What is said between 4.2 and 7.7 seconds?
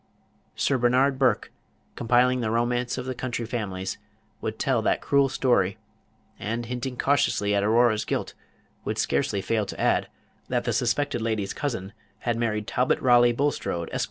would tell that cruel story, and, hinting cautiously at